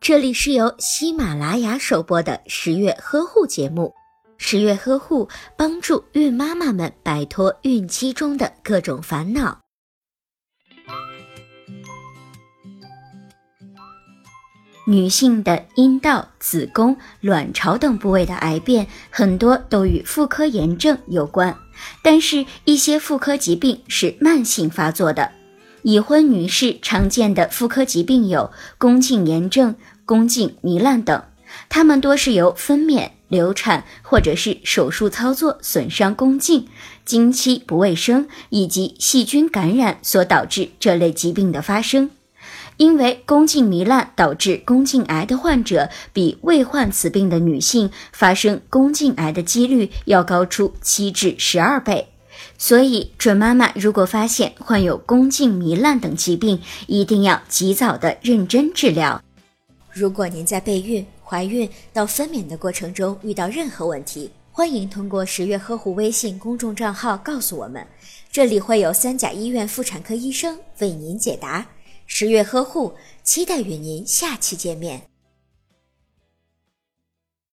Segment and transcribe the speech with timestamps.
[0.00, 3.94] 这里是由喜马拉雅首播的十月呵护节目。
[4.36, 9.60] 十月呵护帮助孕妈妈们摆脱孕期中的各种烦恼。
[14.86, 21.56] 女性的阴道、子宫、卵巢等部位的癌变，很多都与妇科炎症有关。
[22.02, 25.32] 但是，一些妇科疾病是慢性发作的。
[25.84, 29.74] 已婚女士常见的妇科疾病有宫颈炎症、
[30.06, 31.22] 宫颈糜烂等，
[31.68, 36.66] 它们多是由分娩、流产或者是手术操作损伤宫颈、
[37.04, 42.10] 经期不卫生以及细菌感染所导致这类疾病的发生。
[42.78, 52.13] 因为宫颈糜烂导致宫颈癌的患者，比未患此病的女性发生宫颈癌的几率要高出七至十二倍。
[52.58, 59.22] 所以，准妈妈如果发现患有宫颈糜烂等疾病，一定要及早的认真治疗。
[59.92, 67.86] 如果您在备孕、怀孕到分娩的过程中遇到任何问题，欢迎通过十月呵护微信公众账号告诉我们，
[68.30, 71.66] 这里会有三甲医院妇产科医生为您解答。
[72.06, 72.92] 十月呵护，
[73.22, 75.13] 期待与您下期见面。